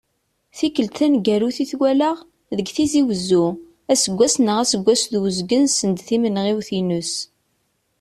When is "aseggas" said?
3.91-4.35, 4.63-5.01